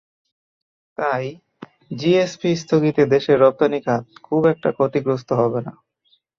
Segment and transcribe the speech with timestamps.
[0.97, 1.25] তাই
[1.91, 5.73] জিএসপি স্থগিতে দেশের রপ্তানি খাত খুব একটা ক্ষতিগ্রস্ত হবে না।